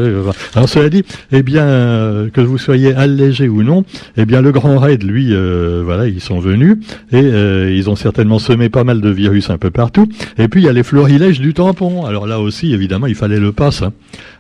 alors 0.55 0.69
cela 0.69 0.89
dit, 0.89 1.05
eh 1.33 1.43
bien 1.43 1.65
euh, 1.65 2.31
que 2.31 2.41
vous 2.41 2.59
soyez 2.59 2.95
allégé 2.95 3.49
ou 3.49 3.63
non, 3.63 3.85
eh 4.17 4.25
bien 4.25 4.41
le 4.41 4.53
grand 4.53 4.79
raid, 4.79 5.03
lui, 5.03 5.35
voilà, 5.85 6.07
ils 6.07 6.21
sont 6.21 6.39
venus 6.39 6.79
et 7.13 7.21
ils 7.21 7.91
ont 7.91 7.97
certainement 7.97 8.39
semé 8.39 8.69
pas 8.69 8.85
mal 8.85 9.01
de 9.01 9.11
virus 9.11 9.51
un 9.51 9.59
peu 9.59 9.71
partout. 9.71 10.09
Et 10.39 10.49
puis 10.49 10.63
il 10.63 10.65
y 10.65 10.69
a 10.69 10.73
les 10.73 10.83
florilèges 10.83 11.41
du 11.41 11.55
tampon. 11.55 12.05
Alors 12.05 12.27
là 12.27 12.41
aussi, 12.41 12.73
évidemment, 12.73 13.07
il 13.07 13.15
fallait 13.15 13.41
le 13.41 13.53
passe. 13.53 13.83
Hein. 13.83 13.93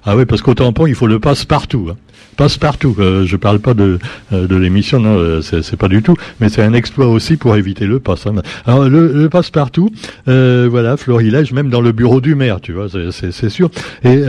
Ah 0.04 0.16
oui, 0.16 0.24
parce 0.24 0.42
qu'au 0.42 0.54
tampon, 0.54 0.86
il 0.86 0.94
faut 0.94 1.06
le 1.06 1.20
passe 1.20 1.44
partout. 1.44 1.88
Hein 1.90 1.96
passe-partout. 2.40 2.96
Euh, 2.98 3.26
je 3.26 3.36
parle 3.36 3.58
pas 3.58 3.74
de, 3.74 3.98
euh, 4.32 4.46
de 4.46 4.56
l'émission, 4.56 4.98
non, 4.98 5.18
euh, 5.18 5.42
c'est 5.42 5.76
pas 5.76 5.88
du 5.88 6.02
tout, 6.02 6.16
mais 6.40 6.48
c'est 6.48 6.62
un 6.62 6.72
exploit 6.72 7.06
pour 7.38 7.56
éviter 7.56 7.86
le 7.86 8.00
passe. 8.00 8.26
Hein. 8.26 8.34
Alors 8.66 8.88
le, 8.88 9.28
passe-partout, 9.28 9.90
voilà, 10.26 10.96
florilège, 10.96 11.52
même 11.52 11.70
dans 11.70 11.80
le 11.80 11.92
bureau 11.92 12.20
du 12.20 12.34
maire, 12.34 12.60
tu 12.60 12.72
vois, 12.72 12.86
c'est 13.10 13.48
sûr. 13.48 13.70
Et 14.04 14.22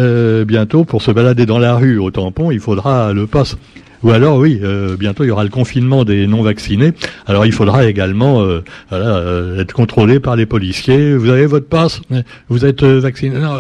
bientôt, 0.46 0.84
pour 0.84 1.02
se 1.02 1.12
balader 1.12 1.46
dans 1.46 1.60
la 1.60 1.76
rue 1.76 1.98
au 1.98 2.12
tampon, 2.12 2.52
il 2.52 2.60
faudra 2.60 3.14
le 3.14 3.28
passe. 3.28 3.58
Ou 4.04 4.10
alors, 4.10 4.38
oui, 4.38 4.60
bientôt 5.00 5.24
il 5.24 5.28
y 5.28 5.32
aura 5.32 5.44
le 5.44 5.50
confinement 5.50 6.04
des 6.04 6.26
non-vaccinés. 6.26 6.94
Alors 7.28 7.46
il 7.46 7.52
faudra 7.52 7.86
également 7.86 8.46
être 8.92 9.74
contrôlé 9.74 10.20
par 10.20 10.36
les 10.36 10.46
policiers. 10.46 11.16
Vous 11.16 11.30
avez 11.30 11.46
votre 11.46 11.68
passe? 11.68 12.02
Vous 12.50 12.66
êtes 12.66 12.84
vacciné? 12.84 13.38
Non, 13.38 13.56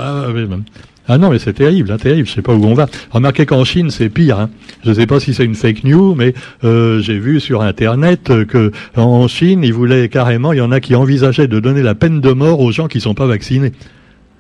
ah, 1.13 1.17
non, 1.17 1.29
mais 1.29 1.39
c'est 1.39 1.51
terrible, 1.51 1.91
hein, 1.91 1.97
terrible. 1.97 2.27
Je 2.27 2.33
sais 2.33 2.41
pas 2.41 2.53
où 2.53 2.65
on 2.65 2.73
va. 2.73 2.87
Remarquez 3.11 3.45
qu'en 3.45 3.65
Chine, 3.65 3.89
c'est 3.89 4.07
pire. 4.07 4.39
Hein. 4.39 4.49
Je 4.85 4.89
ne 4.89 4.93
sais 4.93 5.07
pas 5.07 5.19
si 5.19 5.33
c'est 5.33 5.43
une 5.43 5.55
fake 5.55 5.83
news, 5.83 6.15
mais 6.15 6.33
euh, 6.63 7.01
j'ai 7.01 7.19
vu 7.19 7.41
sur 7.41 7.61
Internet 7.61 8.31
que 8.47 8.71
en 8.95 9.27
Chine, 9.27 9.61
ils 9.63 9.73
voulaient 9.73 10.07
carrément, 10.07 10.53
il 10.53 10.59
y 10.59 10.61
en 10.61 10.71
a 10.71 10.79
qui 10.79 10.95
envisageaient 10.95 11.49
de 11.49 11.59
donner 11.59 11.81
la 11.81 11.95
peine 11.95 12.21
de 12.21 12.31
mort 12.31 12.61
aux 12.61 12.71
gens 12.71 12.87
qui 12.87 13.01
sont 13.01 13.13
pas 13.13 13.25
vaccinés. 13.25 13.73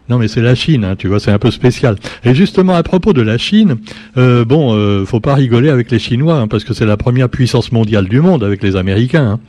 Non, 0.09 0.17
mais 0.17 0.27
c'est 0.27 0.41
la 0.41 0.55
Chine, 0.55 0.83
hein, 0.83 0.95
tu 0.97 1.07
vois, 1.07 1.19
c'est 1.19 1.31
un 1.31 1.39
peu 1.39 1.51
spécial. 1.51 1.95
Et 2.23 2.33
justement, 2.33 2.73
à 2.73 2.83
propos 2.83 3.13
de 3.13 3.21
la 3.21 3.37
Chine, 3.37 3.77
euh, 4.17 4.43
bon, 4.43 4.73
euh, 4.73 5.05
faut 5.05 5.19
pas 5.19 5.35
rigoler 5.35 5.69
avec 5.69 5.91
les 5.91 5.99
Chinois, 5.99 6.35
hein, 6.35 6.47
parce 6.47 6.63
que 6.63 6.73
c'est 6.73 6.85
la 6.85 6.97
première 6.97 7.29
puissance 7.29 7.71
mondiale 7.71 8.07
du 8.07 8.19
monde 8.19 8.43
avec 8.43 8.63
les 8.63 8.75
Américains. 8.75 9.25
Hein. 9.25 9.39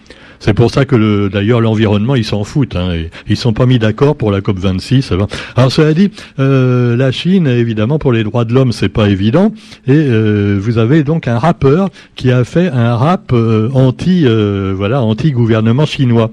C'est 0.45 0.55
pour 0.55 0.73
ça 0.73 0.85
que 0.85 1.29
d'ailleurs 1.29 1.61
l'environnement 1.61 2.17
ils 2.17 2.25
s'en 2.25 2.43
foutent. 2.43 2.75
Hein, 2.75 3.05
ils 3.29 3.37
sont 3.37 3.53
pas 3.53 3.65
mis 3.65 3.79
d'accord 3.79 4.17
pour 4.17 4.33
la 4.33 4.41
COP 4.41 4.59
26. 4.59 5.13
Alors 5.55 5.71
cela 5.71 5.95
dit, 5.95 6.11
euh, 6.41 6.97
la 6.97 7.13
Chine 7.13 7.47
évidemment 7.47 8.01
pour 8.01 8.13
les 8.13 8.25
droits 8.25 8.45
de 8.45 8.53
l'homme 8.53 8.73
c'est 8.73 8.89
pas 8.89 9.09
évident. 9.09 9.53
Et 9.87 9.93
euh, 9.93 10.59
vous 10.61 10.79
avez 10.79 11.05
donc 11.05 11.29
un 11.29 11.39
rappeur 11.39 11.91
qui 12.17 12.33
a 12.33 12.43
fait 12.43 12.67
un 12.67 12.97
rap 12.97 13.33
euh, 13.33 13.69
anti 13.73 14.27
voilà 14.75 15.01
anti 15.01 15.31
gouvernement 15.31 15.87
chinois. 15.87 16.33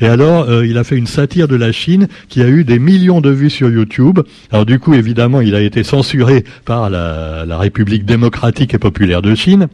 Et 0.00 0.06
alors 0.06 0.62
il 0.62 0.78
a 0.78 0.84
fait 0.84 0.96
une 0.96 1.08
satire 1.08 1.48
de 1.48 1.56
la 1.56 1.72
Chine 1.72 2.06
qui 2.28 2.42
a 2.42 2.48
eu 2.48 2.62
des 2.62 2.78
millions 2.78 3.20
de 3.20 3.30
vues 3.30 3.50
sur 3.50 3.68
YouTube. 3.68 4.20
Alors 4.52 4.66
du 4.66 4.78
coup 4.78 4.94
évidemment 4.94 5.40
il 5.40 5.56
a 5.56 5.62
été 5.62 5.82
censuré 5.82 6.44
par 6.64 6.90
la 6.90 7.58
République 7.58 8.04
démocratique 8.04 8.72
et 8.74 8.78
populaire 8.78 9.20
de 9.20 9.34
Chine. 9.34 9.66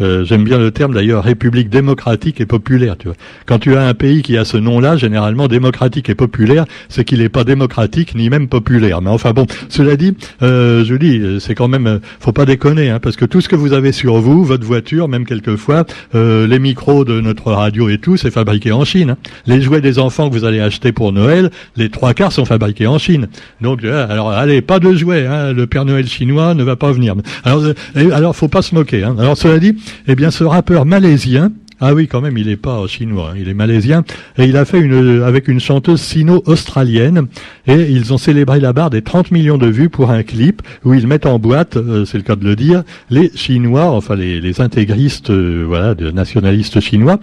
Euh, 0.00 0.24
j'aime 0.24 0.44
bien 0.44 0.58
le 0.58 0.70
terme 0.70 0.94
d'ailleurs, 0.94 1.24
République 1.24 1.68
démocratique 1.68 2.40
et 2.40 2.46
populaire. 2.46 2.96
Tu 2.98 3.08
vois. 3.08 3.16
Quand 3.46 3.58
tu 3.58 3.76
as 3.76 3.86
un 3.86 3.94
pays 3.94 4.22
qui 4.22 4.36
a 4.36 4.44
ce 4.44 4.56
nom-là, 4.56 4.96
généralement 4.96 5.48
démocratique 5.48 6.08
et 6.08 6.14
populaire, 6.14 6.64
c'est 6.88 7.04
qu'il 7.04 7.20
n'est 7.20 7.28
pas 7.28 7.44
démocratique 7.44 8.14
ni 8.14 8.30
même 8.30 8.48
populaire. 8.48 9.00
Mais 9.02 9.10
enfin 9.10 9.32
bon, 9.32 9.46
cela 9.68 9.96
dit, 9.96 10.14
euh, 10.42 10.84
je 10.84 10.94
dis, 10.94 11.40
c'est 11.40 11.54
quand 11.54 11.68
même, 11.68 11.86
euh, 11.86 11.98
faut 12.20 12.32
pas 12.32 12.44
déconner, 12.44 12.90
hein, 12.90 13.00
parce 13.00 13.16
que 13.16 13.24
tout 13.24 13.40
ce 13.40 13.48
que 13.48 13.56
vous 13.56 13.72
avez 13.72 13.92
sur 13.92 14.16
vous, 14.18 14.44
votre 14.44 14.64
voiture, 14.64 15.08
même 15.08 15.24
quelquefois, 15.24 15.84
euh, 16.14 16.46
les 16.46 16.58
micros 16.58 17.04
de 17.04 17.20
notre 17.20 17.52
radio 17.52 17.88
et 17.88 17.98
tout, 17.98 18.16
c'est 18.16 18.30
fabriqué 18.30 18.72
en 18.72 18.84
Chine. 18.84 19.10
Hein. 19.10 19.16
Les 19.46 19.60
jouets 19.62 19.80
des 19.80 19.98
enfants 19.98 20.28
que 20.28 20.34
vous 20.34 20.44
allez 20.44 20.60
acheter 20.60 20.92
pour 20.92 21.12
Noël, 21.12 21.50
les 21.76 21.88
trois 21.88 22.14
quarts 22.14 22.32
sont 22.32 22.44
fabriqués 22.44 22.86
en 22.86 22.98
Chine. 22.98 23.28
Donc, 23.60 23.84
alors 23.84 24.30
allez, 24.30 24.60
pas 24.60 24.78
de 24.78 24.94
jouets. 24.94 25.26
Hein, 25.26 25.52
le 25.52 25.66
Père 25.66 25.84
Noël 25.84 26.06
chinois 26.06 26.54
ne 26.54 26.62
va 26.62 26.76
pas 26.76 26.92
venir. 26.92 27.14
Alors, 27.44 27.64
alors 28.12 28.36
faut 28.36 28.48
pas 28.48 28.62
se 28.62 28.74
moquer. 28.74 29.02
Hein. 29.02 29.16
Alors 29.18 29.36
cela 29.36 29.58
dit. 29.58 29.76
Eh 30.08 30.14
bien, 30.14 30.30
ce 30.30 30.44
rappeur 30.44 30.84
malaisien, 30.86 31.52
ah 31.78 31.92
oui, 31.92 32.08
quand 32.08 32.22
même, 32.22 32.38
il 32.38 32.46
n'est 32.46 32.56
pas 32.56 32.86
chinois, 32.86 33.32
hein, 33.32 33.38
il 33.38 33.50
est 33.50 33.54
malaisien, 33.54 34.02
et 34.38 34.44
il 34.44 34.56
a 34.56 34.64
fait 34.64 34.80
une 34.80 35.22
avec 35.22 35.46
une 35.46 35.60
chanteuse 35.60 36.00
sino-australienne, 36.00 37.26
et 37.66 37.90
ils 37.90 38.14
ont 38.14 38.18
célébré 38.18 38.60
la 38.60 38.72
barre 38.72 38.88
des 38.88 39.02
30 39.02 39.30
millions 39.30 39.58
de 39.58 39.66
vues 39.66 39.90
pour 39.90 40.10
un 40.10 40.22
clip 40.22 40.62
où 40.84 40.94
ils 40.94 41.06
mettent 41.06 41.26
en 41.26 41.38
boîte, 41.38 41.76
euh, 41.76 42.06
c'est 42.06 42.16
le 42.16 42.24
cas 42.24 42.36
de 42.36 42.44
le 42.44 42.56
dire, 42.56 42.82
les 43.10 43.30
Chinois, 43.34 43.90
enfin 43.90 44.16
les, 44.16 44.40
les 44.40 44.62
intégristes, 44.62 45.28
euh, 45.28 45.64
voilà, 45.66 45.94
de 45.94 46.10
nationalistes 46.10 46.80
chinois, 46.80 47.20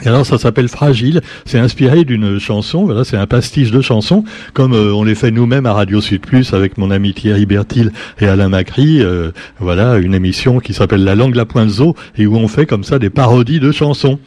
Et 0.00 0.08
alors 0.08 0.24
ça 0.24 0.38
s'appelle 0.38 0.68
Fragile, 0.68 1.20
c'est 1.44 1.58
inspiré 1.58 2.04
d'une 2.04 2.38
chanson, 2.38 2.86
voilà, 2.86 3.04
c'est 3.04 3.18
un 3.18 3.26
pastiche 3.26 3.70
de 3.70 3.82
chansons, 3.82 4.24
comme 4.54 4.72
euh, 4.72 4.94
on 4.94 5.04
les 5.04 5.14
fait 5.14 5.30
nous-mêmes 5.30 5.66
à 5.66 5.74
Radio 5.74 6.00
Sud 6.00 6.22
Plus 6.22 6.54
avec 6.54 6.78
mon 6.78 6.90
ami 6.90 7.12
Thierry 7.12 7.44
Bertil 7.44 7.92
et 8.18 8.26
Alain 8.26 8.48
Macri, 8.48 9.02
euh, 9.02 9.32
voilà, 9.60 9.98
une 9.98 10.14
émission 10.14 10.60
qui 10.60 10.72
s'appelle 10.72 11.04
La 11.04 11.14
langue 11.14 11.34
la 11.34 11.44
pointe 11.44 11.68
zo 11.68 11.94
et 12.16 12.26
où 12.26 12.36
on 12.36 12.48
fait 12.48 12.64
comme 12.64 12.84
ça 12.84 12.98
des 12.98 13.10
parodies 13.10 13.60
de 13.60 13.70
chansons. 13.70 14.18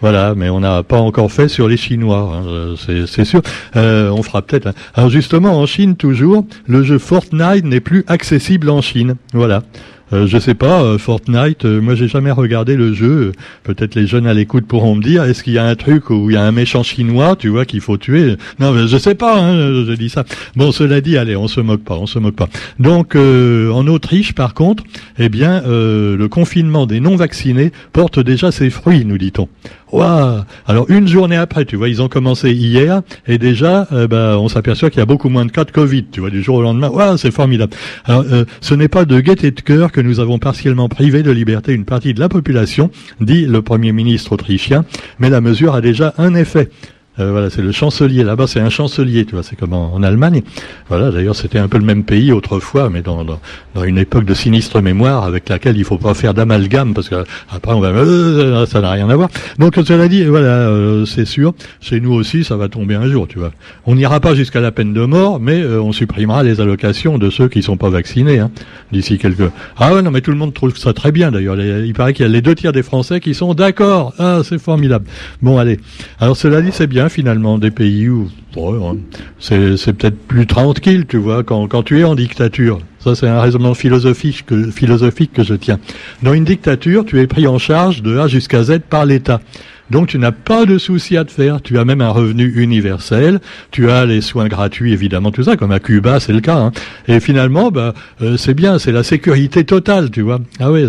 Voilà, 0.00 0.34
mais 0.34 0.48
on 0.48 0.60
n'a 0.60 0.82
pas 0.82 0.98
encore 0.98 1.30
fait 1.30 1.48
sur 1.48 1.68
les 1.68 1.76
Chinois, 1.76 2.32
hein, 2.32 2.46
euh, 2.46 3.06
c'est 3.06 3.24
sûr. 3.24 3.42
on 3.74 4.22
fera 4.22 4.42
peut-être. 4.42 4.68
Hein. 4.68 4.74
Alors 4.94 5.10
justement, 5.10 5.58
en 5.58 5.66
Chine 5.66 5.96
toujours, 5.96 6.46
le 6.66 6.84
jeu 6.84 6.98
Fortnite 6.98 7.64
n'est 7.64 7.80
plus 7.80 8.04
accessible 8.06 8.70
en 8.70 8.80
Chine. 8.80 9.16
Voilà. 9.34 9.64
Euh, 10.12 10.26
je 10.26 10.38
sais 10.38 10.54
pas, 10.54 10.82
euh, 10.82 10.98
Fortnite, 10.98 11.64
euh, 11.64 11.80
moi 11.80 11.94
j'ai 11.94 12.08
jamais 12.08 12.30
regardé 12.30 12.76
le 12.76 12.92
jeu. 12.92 13.32
Peut-être 13.62 13.94
les 13.94 14.06
jeunes 14.06 14.26
à 14.26 14.34
l'écoute 14.34 14.66
pourront 14.66 14.96
me 14.96 15.02
dire, 15.02 15.24
est-ce 15.24 15.42
qu'il 15.42 15.52
y 15.52 15.58
a 15.58 15.64
un 15.64 15.76
truc 15.76 16.10
où 16.10 16.30
il 16.30 16.34
y 16.34 16.36
a 16.36 16.42
un 16.42 16.52
méchant 16.52 16.82
chinois, 16.82 17.36
tu 17.36 17.48
vois, 17.48 17.64
qu'il 17.64 17.80
faut 17.80 17.96
tuer? 17.96 18.36
Non, 18.58 18.72
mais 18.72 18.88
je 18.88 18.96
sais 18.96 19.14
pas, 19.14 19.38
hein, 19.38 19.84
je 19.84 19.92
dis 19.92 20.08
ça. 20.08 20.24
Bon, 20.56 20.72
cela 20.72 21.00
dit, 21.00 21.16
allez, 21.16 21.36
on 21.36 21.48
se 21.48 21.60
moque 21.60 21.84
pas, 21.84 21.96
on 21.96 22.06
se 22.06 22.18
moque 22.18 22.36
pas. 22.36 22.48
Donc, 22.78 23.14
en 23.14 23.86
Autriche, 23.86 24.34
par 24.34 24.54
contre, 24.54 24.84
eh 25.18 25.28
bien, 25.28 25.62
le 25.66 26.26
confinement 26.28 26.86
des 26.86 27.00
non-vaccinés 27.00 27.72
porte 27.92 28.18
déjà 28.18 28.50
ses 28.52 28.70
fruits, 28.70 29.04
nous 29.04 29.18
dit-on. 29.18 29.48
Waouh 29.92 30.44
Alors 30.66 30.90
une 30.90 31.08
journée 31.08 31.36
après, 31.36 31.64
tu 31.64 31.76
vois, 31.76 31.88
ils 31.88 32.00
ont 32.02 32.08
commencé 32.08 32.52
hier 32.52 33.02
et 33.26 33.38
déjà, 33.38 33.88
euh, 33.92 34.06
bah, 34.06 34.36
on 34.38 34.48
s'aperçoit 34.48 34.90
qu'il 34.90 34.98
y 34.98 35.02
a 35.02 35.06
beaucoup 35.06 35.28
moins 35.28 35.44
de 35.44 35.50
cas 35.50 35.64
de 35.64 35.70
Covid. 35.70 36.06
Tu 36.12 36.20
vois, 36.20 36.30
du 36.30 36.42
jour 36.42 36.56
au 36.56 36.62
lendemain. 36.62 36.88
Waouh, 36.88 37.16
c'est 37.16 37.30
formidable. 37.30 37.74
Alors, 38.04 38.24
euh, 38.30 38.44
ce 38.60 38.74
n'est 38.74 38.88
pas 38.88 39.04
de 39.04 39.20
gaieté 39.20 39.50
de 39.50 39.60
cœur 39.60 39.92
que 39.92 40.00
nous 40.00 40.20
avons 40.20 40.38
partiellement 40.38 40.88
privé 40.88 41.22
de 41.22 41.30
liberté 41.30 41.72
une 41.72 41.84
partie 41.84 42.14
de 42.14 42.20
la 42.20 42.28
population, 42.28 42.90
dit 43.20 43.46
le 43.46 43.62
premier 43.62 43.92
ministre 43.92 44.32
autrichien, 44.32 44.84
mais 45.18 45.30
la 45.30 45.40
mesure 45.40 45.74
a 45.74 45.80
déjà 45.80 46.14
un 46.18 46.34
effet. 46.34 46.70
Euh, 47.20 47.30
voilà, 47.30 47.50
c'est 47.50 47.62
le 47.62 47.72
chancelier. 47.72 48.24
Là-bas, 48.24 48.46
c'est 48.46 48.60
un 48.60 48.70
chancelier, 48.70 49.24
tu 49.24 49.34
vois. 49.34 49.42
C'est 49.42 49.56
comme 49.56 49.72
en, 49.72 50.02
Allemagne. 50.02 50.42
Voilà. 50.88 51.10
D'ailleurs, 51.10 51.36
c'était 51.36 51.58
un 51.58 51.68
peu 51.68 51.78
le 51.78 51.84
même 51.84 52.04
pays 52.04 52.32
autrefois, 52.32 52.88
mais 52.88 53.02
dans, 53.02 53.24
dans, 53.24 53.84
une 53.84 53.98
époque 53.98 54.24
de 54.24 54.34
sinistre 54.34 54.80
mémoire 54.80 55.24
avec 55.24 55.48
laquelle 55.48 55.76
il 55.76 55.84
faut 55.84 55.98
pas 55.98 56.14
faire 56.14 56.32
d'amalgame 56.32 56.94
parce 56.94 57.08
que 57.08 57.24
après 57.50 57.72
on 57.72 57.80
va, 57.80 57.88
euh, 57.88 58.66
ça 58.66 58.80
n'a 58.80 58.90
rien 58.90 59.08
à 59.10 59.16
voir. 59.16 59.28
Donc 59.58 59.74
cela 59.76 60.08
dit, 60.08 60.24
voilà, 60.24 60.48
euh, 60.48 61.04
c'est 61.04 61.24
sûr. 61.24 61.54
Chez 61.80 62.00
nous 62.00 62.12
aussi, 62.12 62.44
ça 62.44 62.56
va 62.56 62.68
tomber 62.68 62.94
un 62.94 63.08
jour, 63.08 63.28
tu 63.28 63.38
vois. 63.38 63.52
On 63.86 63.94
n'ira 63.94 64.20
pas 64.20 64.34
jusqu'à 64.34 64.60
la 64.60 64.72
peine 64.72 64.92
de 64.92 65.04
mort, 65.04 65.38
mais 65.40 65.64
on 65.64 65.92
supprimera 65.92 66.42
les 66.42 66.60
allocations 66.60 67.18
de 67.18 67.30
ceux 67.30 67.48
qui 67.48 67.62
sont 67.62 67.76
pas 67.76 67.90
vaccinés 67.90 68.38
hein, 68.38 68.50
d'ici 68.92 69.18
quelques. 69.18 69.50
Ah 69.76 69.94
ouais, 69.94 70.02
non, 70.02 70.10
mais 70.10 70.20
tout 70.20 70.30
le 70.30 70.36
monde 70.36 70.54
trouve 70.54 70.76
ça 70.76 70.92
très 70.92 71.12
bien. 71.12 71.30
D'ailleurs, 71.30 71.60
il 71.60 71.92
paraît 71.92 72.14
qu'il 72.14 72.24
y 72.24 72.28
a 72.28 72.32
les 72.32 72.42
deux 72.42 72.54
tiers 72.54 72.72
des 72.72 72.82
Français 72.82 73.20
qui 73.20 73.34
sont 73.34 73.54
d'accord. 73.54 74.14
Ah, 74.18 74.40
c'est 74.44 74.58
formidable. 74.58 75.06
Bon, 75.42 75.58
allez. 75.58 75.78
Alors 76.18 76.36
cela 76.36 76.62
dit, 76.62 76.70
c'est 76.72 76.86
bien 76.86 77.08
finalement 77.10 77.58
des 77.58 77.70
pays 77.70 78.08
où 78.08 78.28
hein, 78.56 78.96
c'est 79.38 79.92
peut-être 79.92 80.18
plus 80.26 80.46
tranquille, 80.46 81.04
tu 81.06 81.18
vois, 81.18 81.42
quand, 81.44 81.66
quand 81.68 81.82
tu 81.82 82.00
es 82.00 82.04
en 82.04 82.14
dictature. 82.14 82.80
Ça, 83.00 83.14
c'est 83.14 83.28
un 83.28 83.40
raisonnement 83.40 83.74
philosophique 83.74 84.44
que, 84.46 84.70
philosophique 84.70 85.32
que 85.32 85.42
je 85.42 85.54
tiens. 85.54 85.78
Dans 86.22 86.34
une 86.34 86.44
dictature, 86.44 87.04
tu 87.04 87.20
es 87.20 87.26
pris 87.26 87.46
en 87.46 87.58
charge 87.58 88.02
de 88.02 88.18
A 88.18 88.28
jusqu'à 88.28 88.62
Z 88.62 88.80
par 88.88 89.06
l'État. 89.06 89.40
Donc 89.90 90.06
tu 90.06 90.18
n'as 90.18 90.32
pas 90.32 90.66
de 90.66 90.78
souci 90.78 91.16
à 91.16 91.24
te 91.24 91.32
faire. 91.32 91.60
Tu 91.60 91.78
as 91.78 91.84
même 91.84 92.00
un 92.00 92.10
revenu 92.10 92.52
universel. 92.56 93.40
Tu 93.70 93.90
as 93.90 94.06
les 94.06 94.20
soins 94.20 94.48
gratuits, 94.48 94.92
évidemment, 94.92 95.32
tout 95.32 95.42
ça, 95.42 95.56
comme 95.56 95.72
à 95.72 95.80
Cuba, 95.80 96.20
c'est 96.20 96.32
le 96.32 96.40
cas. 96.40 96.56
Hein. 96.56 96.72
Et 97.08 97.20
finalement, 97.20 97.70
bah, 97.70 97.94
euh, 98.22 98.36
c'est 98.36 98.54
bien, 98.54 98.78
c'est 98.78 98.92
la 98.92 99.02
sécurité 99.02 99.64
totale, 99.64 100.10
tu 100.10 100.22
vois. 100.22 100.40
Ah 100.60 100.70
ouais. 100.70 100.86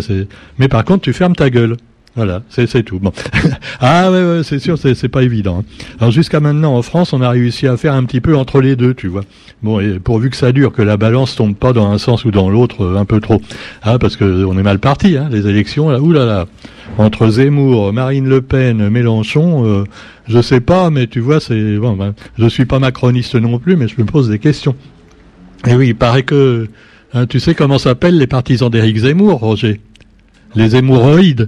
Mais 0.60 0.68
par 0.68 0.86
contre, 0.86 1.02
tu 1.02 1.14
fermes 1.14 1.36
ta 1.36 1.50
gueule. 1.50 1.78
Voilà, 2.16 2.42
c'est 2.50 2.84
tout. 2.84 3.00
Ah 3.80 4.12
ouais, 4.12 4.24
ouais 4.24 4.42
c'est 4.44 4.60
sûr, 4.60 4.78
c'est 4.78 5.08
pas 5.08 5.24
évident. 5.24 5.60
Hein. 5.60 5.86
Alors 6.00 6.12
jusqu'à 6.12 6.40
maintenant, 6.40 6.76
en 6.76 6.82
France, 6.82 7.14
on 7.14 7.22
a 7.22 7.30
réussi 7.30 7.68
à 7.68 7.78
faire 7.78 7.94
un 7.94 8.04
petit 8.04 8.20
peu 8.20 8.36
entre 8.36 8.60
les 8.60 8.76
deux, 8.76 8.94
tu 8.94 9.08
vois. 9.08 9.24
Bon, 9.64 9.80
et 9.80 10.00
pourvu 10.00 10.30
que 10.30 10.36
ça 10.36 10.52
dure, 10.52 10.74
que 10.74 10.82
la 10.82 10.98
balance 10.98 11.36
tombe 11.36 11.56
pas 11.56 11.72
dans 11.72 11.90
un 11.90 11.98
sens 11.98 12.26
ou 12.26 12.32
dans 12.32 12.50
l'autre 12.50 12.84
euh, 12.84 12.98
un 12.98 13.06
peu 13.06 13.22
trop. 13.22 13.42
Ah, 13.82 13.98
parce 13.98 14.18
que 14.18 14.44
on 14.46 14.58
est 14.58 14.64
mal 14.64 14.80
parti, 14.80 15.18
hein, 15.18 15.30
les 15.32 15.48
élections, 15.48 15.90
là, 15.90 16.00
oulala. 16.00 16.48
Entre 16.98 17.30
Zemmour, 17.30 17.94
Marine 17.94 18.28
Le 18.28 18.42
Pen, 18.42 18.90
Mélenchon, 18.90 19.66
euh, 19.66 19.84
je 20.28 20.42
sais 20.42 20.60
pas, 20.60 20.90
mais 20.90 21.08
tu 21.08 21.22
vois, 21.22 21.40
c'est 21.40 21.78
bon. 21.78 21.96
Ben, 21.96 22.14
je 22.38 22.48
suis 22.48 22.66
pas 22.66 22.80
macroniste 22.80 23.36
non 23.36 23.58
plus, 23.58 23.78
mais 23.78 23.88
je 23.88 23.96
me 23.98 24.06
pose 24.06 24.30
des 24.30 24.40
questions. 24.40 24.76
Et 25.66 25.76
oui, 25.76 25.90
il 25.90 25.96
paraît 25.96 26.24
que 26.24 26.68
hein, 27.14 27.26
tu 27.26 27.40
sais 27.40 27.56
comment 27.56 27.78
s'appellent 27.78 28.18
les 28.18 28.28
partisans 28.28 28.70
d'Éric 28.70 28.98
Zemmour, 28.98 29.40
Roger? 29.40 29.80
Les 30.56 30.70
Zemmouroïdes. 30.70 31.48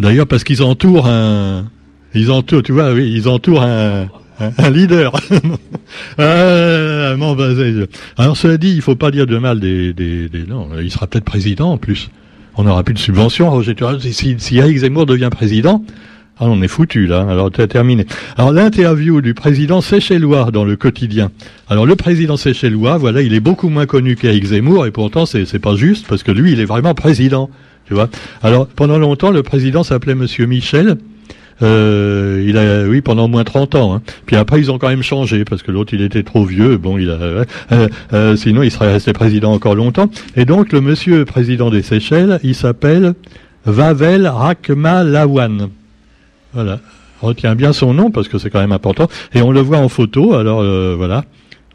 D'ailleurs, 0.00 0.26
parce 0.26 0.44
qu'ils 0.44 0.62
entourent 0.62 1.06
un, 1.06 1.66
ils 2.14 2.30
entourent, 2.30 2.62
tu 2.62 2.72
vois, 2.72 2.92
oui, 2.92 3.12
ils 3.14 3.28
entourent 3.28 3.62
un, 3.62 4.08
un, 4.40 4.70
leader. 4.70 5.12
ah, 6.18 7.14
alors 8.16 8.36
cela 8.36 8.56
dit, 8.56 8.72
il 8.74 8.80
faut 8.80 8.96
pas 8.96 9.10
dire 9.10 9.26
de 9.26 9.36
mal 9.36 9.60
des, 9.60 9.92
des, 9.92 10.28
des 10.28 10.46
non, 10.46 10.68
il 10.80 10.90
sera 10.90 11.06
peut-être 11.06 11.24
président 11.24 11.72
en 11.72 11.76
plus. 11.76 12.08
On 12.56 12.64
n'aura 12.64 12.82
plus 12.82 12.94
de 12.94 12.98
subventions, 12.98 13.50
Roger. 13.50 13.74
Si, 14.00 14.36
si 14.38 14.56
Eric 14.56 14.78
Zemmour 14.78 15.06
devient 15.06 15.28
président, 15.30 15.84
ah, 16.38 16.46
on 16.46 16.62
est 16.62 16.68
foutu 16.68 17.06
là. 17.06 17.26
Alors 17.28 17.50
tu 17.50 17.60
as 17.60 17.66
terminé. 17.66 18.06
Alors 18.38 18.50
l'interview 18.52 19.20
du 19.20 19.34
président 19.34 19.82
Séchellois 19.82 20.50
dans 20.50 20.64
le 20.64 20.74
quotidien. 20.76 21.30
Alors 21.68 21.84
le 21.84 21.96
président 21.96 22.38
Séchellois, 22.38 22.96
voilà, 22.96 23.20
il 23.20 23.34
est 23.34 23.40
beaucoup 23.40 23.68
moins 23.68 23.84
connu 23.84 24.16
qu'Eric 24.16 24.46
Zemmour 24.46 24.86
et 24.86 24.90
pourtant 24.90 25.26
c'est 25.26 25.44
c'est 25.44 25.58
pas 25.58 25.76
juste 25.76 26.06
parce 26.08 26.22
que 26.22 26.32
lui 26.32 26.52
il 26.52 26.60
est 26.60 26.64
vraiment 26.64 26.94
président. 26.94 27.50
Alors, 28.42 28.66
pendant 28.66 28.98
longtemps, 28.98 29.30
le 29.30 29.42
président 29.42 29.82
s'appelait 29.82 30.14
Monsieur 30.14 30.46
Michel. 30.46 30.96
Euh, 31.62 32.42
il 32.46 32.56
a, 32.56 32.88
oui, 32.88 33.00
pendant 33.00 33.24
au 33.24 33.28
moins 33.28 33.44
30 33.44 33.74
ans. 33.74 33.94
Hein. 33.94 34.02
Puis 34.26 34.36
après, 34.36 34.58
ils 34.58 34.70
ont 34.70 34.78
quand 34.78 34.88
même 34.88 35.02
changé 35.02 35.44
parce 35.44 35.62
que 35.62 35.70
l'autre, 35.70 35.92
il 35.94 36.02
était 36.02 36.22
trop 36.22 36.44
vieux. 36.44 36.76
Bon, 36.76 36.98
il 36.98 37.10
a, 37.10 37.14
euh, 37.14 37.44
euh, 38.12 38.36
sinon, 38.36 38.62
il 38.62 38.70
serait 38.70 38.92
resté 38.92 39.12
président 39.12 39.52
encore 39.52 39.74
longtemps. 39.74 40.10
Et 40.36 40.44
donc, 40.44 40.72
le 40.72 40.80
monsieur 40.80 41.24
président 41.24 41.70
des 41.70 41.82
Seychelles, 41.82 42.40
il 42.42 42.54
s'appelle 42.54 43.14
Vavel 43.66 44.26
Rakmalawan. 44.26 45.68
Voilà. 46.54 46.80
Retiens 47.20 47.54
bien 47.54 47.74
son 47.74 47.92
nom 47.92 48.10
parce 48.10 48.28
que 48.28 48.38
c'est 48.38 48.48
quand 48.48 48.60
même 48.60 48.72
important. 48.72 49.08
Et 49.34 49.42
on 49.42 49.52
le 49.52 49.60
voit 49.60 49.78
en 49.78 49.90
photo. 49.90 50.34
Alors 50.34 50.64
voilà. 50.96 51.24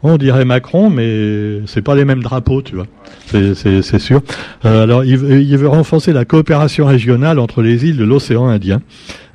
On 0.08 0.18
dirait 0.18 0.44
Macron, 0.44 0.88
mais 0.88 1.60
c'est 1.66 1.82
pas 1.82 1.94
les 1.94 2.04
mêmes 2.04 2.22
drapeaux, 2.22 2.62
tu 2.62 2.76
vois. 2.76 2.86
C'est 3.26 3.98
sûr. 3.98 4.22
Euh, 4.64 4.84
alors, 4.84 5.04
il, 5.04 5.12
il, 5.12 5.58
veut 5.58 5.68
renforcer 5.68 6.12
la 6.12 6.24
coopération 6.24 6.86
régionale 6.86 7.40
entre 7.40 7.60
les 7.60 7.86
îles 7.86 7.96
de 7.96 8.04
l'océan 8.04 8.46
Indien. 8.46 8.82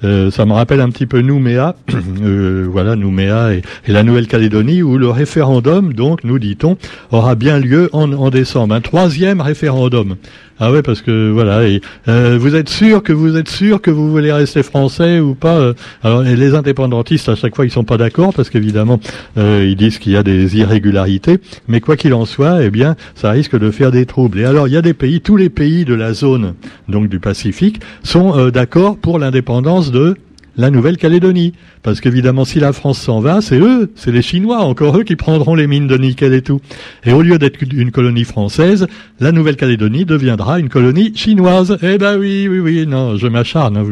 Euh, 0.04 0.32
ça 0.32 0.46
me 0.46 0.54
rappelle 0.54 0.82
un 0.82 0.90
petit 0.90 1.06
peu 1.06 1.22
Nouméa, 1.22 1.76
euh, 2.24 2.68
voilà 2.70 2.96
Nouméa 2.96 3.54
et, 3.54 3.62
la 3.88 4.04
Nouvelle-Calédonie, 4.04 4.82
où 4.82 4.98
le 4.98 5.10
référendum, 5.10 5.94
donc, 5.94 6.24
nous 6.24 6.40
dit-on, 6.40 6.78
aura 7.12 7.36
bien 7.36 7.60
lieu 7.60 7.90
en, 7.94 8.30
décembre. 8.30 8.74
Un 8.74 8.82
troisième 8.82 9.42
référendum. 9.42 10.16
Ah 10.64 10.72
ouais, 10.72 10.84
parce 10.84 11.02
que 11.02 11.32
voilà. 11.32 11.62
Euh, 12.08 12.38
vous 12.40 12.56
êtes 12.56 12.70
sûr 12.70 13.02
que 13.02 13.12
vous 13.14 13.36
êtes 13.36 13.50
sûr 13.50 13.82
que 13.82 13.90
vous 13.90 14.12
voulez 14.12 14.32
rester 14.32 14.62
français 14.62 15.20
ou 15.20 15.34
pas 15.34 15.74
Alors 16.04 16.22
les 16.22 16.54
indépendantistes 16.54 17.30
à 17.30 17.36
chaque 17.36 17.56
fois 17.56 17.66
ils 17.66 17.72
sont 17.72 17.84
pas 17.84 17.98
d'accord 17.98 18.32
parce 18.32 18.52
qu'évidemment 18.52 19.00
ils 19.38 19.76
disent 19.76 19.98
qu'il 19.98 20.12
y 20.12 20.18
a 20.18 20.24
des 20.24 20.58
irrégularités. 20.58 21.40
Mais 21.68 21.80
quoi 21.80 21.98
qu'il 21.98 22.14
en 22.14 22.26
soit, 22.26 22.64
eh 22.64 22.70
bien 22.70 22.96
ça 23.16 23.32
risque 23.32 23.58
de 23.58 23.72
faire 23.72 23.90
des 23.90 24.06
troubles. 24.06 24.40
Et 24.40 24.46
alors 24.46 24.68
il 24.68 24.74
y 24.76 24.78
a 24.78 24.84
des 24.84 24.94
pays, 24.94 25.20
tous 25.20 25.36
les 25.36 25.50
pays 25.50 25.84
de 25.84 25.96
la 25.96 26.14
zone 26.14 26.54
donc 26.88 27.10
du 27.10 27.20
Pacifique 27.20 27.82
sont 28.04 28.50
d'accord 28.50 28.98
pour 28.98 29.18
l'indépendance 29.18 29.91
de 29.92 30.16
la 30.58 30.70
Nouvelle-Calédonie. 30.70 31.54
Parce 31.84 32.02
qu'évidemment, 32.02 32.46
si 32.46 32.60
la 32.60 32.74
France 32.74 33.00
s'en 33.00 33.22
va, 33.22 33.42
c'est 33.42 33.58
eux, 33.58 33.92
c'est 33.96 34.12
les 34.12 34.22
Chinois, 34.22 34.60
encore 34.60 34.98
eux 34.98 35.04
qui 35.04 35.16
prendront 35.16 35.56
les 35.56 35.66
mines 35.66 35.88
de 35.88 35.98
nickel 35.98 36.34
et 36.34 36.44
tout. 36.44 36.62
Et 37.06 37.14
au 37.14 37.22
lieu 37.24 37.40
d'être 37.40 37.58
une 37.74 37.92
colonie 37.92 38.24
française, 38.24 38.86
la 39.20 39.32
Nouvelle-Calédonie 39.32 40.06
deviendra 40.06 40.60
une 40.60 40.70
colonie 40.70 41.14
chinoise. 41.16 41.78
Eh 41.82 41.98
ben 41.98 42.20
oui, 42.20 42.48
oui, 42.48 42.60
oui, 42.60 42.86
non, 42.86 43.18
je 43.18 43.28
m'acharne, 43.28 43.78
hein. 43.78 43.86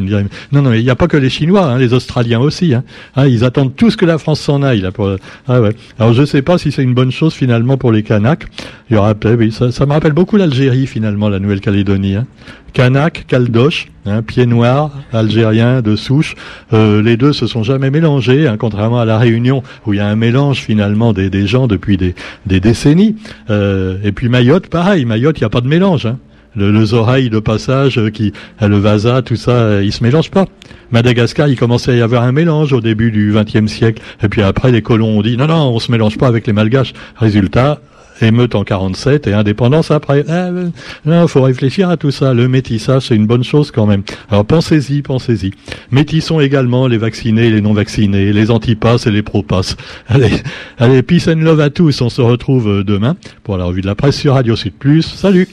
Non, 0.51 0.61
non, 0.61 0.73
il 0.73 0.83
n'y 0.83 0.89
a 0.89 0.95
pas 0.95 1.07
que 1.07 1.17
les 1.17 1.29
Chinois, 1.29 1.65
hein, 1.65 1.79
les 1.79 1.93
Australiens 1.93 2.41
aussi. 2.41 2.75
Hein. 2.75 2.83
Ils 3.25 3.43
attendent 3.43 3.75
tous 3.75 3.95
que 3.95 4.05
la 4.05 4.17
France 4.17 4.41
s'en 4.41 4.61
aille. 4.61 4.87
Ah. 5.47 5.59
Alors 5.97 6.13
je 6.13 6.25
sais 6.25 6.41
pas 6.43 6.57
si 6.57 6.71
c'est 6.71 6.83
une 6.83 6.93
bonne 6.93 7.11
chose 7.11 7.33
finalement 7.33 7.77
pour 7.77 7.91
les 7.91 8.03
Kanaks. 8.03 8.45
Ça, 8.91 9.71
ça 9.71 9.85
me 9.85 9.91
rappelle 9.93 10.13
beaucoup 10.13 10.37
l'Algérie 10.37 10.85
finalement, 10.85 11.29
la 11.29 11.39
Nouvelle-Calédonie. 11.39 12.15
Hein. 12.15 12.27
Kanak, 12.73 13.25
Caldoche, 13.27 13.87
hein, 14.09 14.21
pied 14.21 14.45
noir, 14.45 14.91
algérien 15.13 15.81
de 15.81 15.95
souche. 15.95 16.35
Euh, 16.73 17.01
les 17.01 17.17
deux 17.17 17.33
se 17.33 17.47
sont 17.47 17.63
jamais 17.63 17.89
mélangés, 17.89 18.47
hein, 18.47 18.57
contrairement 18.57 18.99
à 18.99 19.05
la 19.05 19.17
Réunion 19.17 19.63
où 19.85 19.93
il 19.93 19.97
y 19.97 19.99
a 19.99 20.07
un 20.07 20.15
mélange 20.15 20.59
finalement 20.59 21.13
des, 21.13 21.29
des 21.29 21.47
gens 21.47 21.67
depuis 21.67 21.97
des, 21.97 22.13
décennies. 22.59 23.15
Euh, 23.49 23.97
et 24.03 24.11
puis 24.11 24.29
Mayotte, 24.29 24.67
pareil. 24.67 25.05
Mayotte, 25.05 25.37
il 25.37 25.43
n'y 25.43 25.47
a 25.47 25.49
pas 25.49 25.61
de 25.61 25.67
mélange. 25.67 26.05
Hein. 26.05 26.17
Le, 26.55 26.71
le 26.71 27.29
de 27.29 27.39
passage, 27.39 27.99
euh, 27.99 28.09
qui, 28.09 28.33
le 28.59 28.77
vasa, 28.77 29.21
tout 29.21 29.35
ça, 29.35 29.81
ils 29.81 29.93
se 29.93 30.03
mélangent 30.03 30.31
pas. 30.31 30.45
Madagascar, 30.91 31.47
il 31.47 31.57
commençait 31.57 31.91
à 31.91 31.95
y 31.95 32.01
avoir 32.01 32.23
un 32.23 32.31
mélange 32.31 32.73
au 32.73 32.81
début 32.81 33.11
du 33.11 33.33
XXe 33.33 33.71
siècle. 33.71 34.01
Et 34.23 34.29
puis 34.29 34.41
après, 34.41 34.71
les 34.71 34.81
colons 34.81 35.19
ont 35.19 35.21
dit 35.21 35.37
non, 35.37 35.47
non, 35.47 35.69
on 35.73 35.79
se 35.79 35.91
mélange 35.91 36.17
pas 36.17 36.27
avec 36.27 36.47
les 36.47 36.53
Malgaches. 36.53 36.93
Résultat, 37.15 37.79
émeute 38.21 38.55
en 38.55 38.63
47 38.63 39.27
et 39.27 39.33
indépendance 39.33 39.91
après. 39.91 40.21
Il 40.21 40.31
ah, 40.31 40.49
euh, 41.07 41.27
faut 41.27 41.41
réfléchir 41.41 41.89
à 41.89 41.97
tout 41.97 42.11
ça. 42.11 42.33
Le 42.33 42.47
métissage, 42.47 43.07
c'est 43.07 43.15
une 43.15 43.27
bonne 43.27 43.43
chose 43.43 43.71
quand 43.71 43.85
même. 43.85 44.03
Alors 44.29 44.45
pensez-y, 44.45 45.01
pensez-y. 45.01 45.51
Métissons 45.91 46.39
également 46.39 46.87
les 46.87 46.97
vaccinés 46.97 47.47
et 47.47 47.49
les 47.49 47.61
non 47.61 47.73
vaccinés, 47.73 48.31
les 48.33 48.51
antipasses 48.51 49.07
et 49.07 49.11
les 49.11 49.23
propasses. 49.23 49.75
Allez, 50.07 50.31
allez, 50.77 51.03
peace 51.03 51.27
and 51.27 51.41
love 51.41 51.59
à 51.59 51.69
tous. 51.69 52.01
On 52.01 52.09
se 52.09 52.21
retrouve 52.21 52.83
demain 52.83 53.15
pour 53.43 53.57
la 53.57 53.65
revue 53.65 53.81
de 53.81 53.87
la 53.87 53.95
presse 53.95 54.17
sur 54.17 54.33
Radio 54.33 54.55
Sud 54.55 54.73
Plus. 54.73 55.03
Salut 55.03 55.47